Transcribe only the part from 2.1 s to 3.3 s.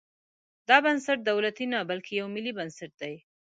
یو ملي بنسټ وي.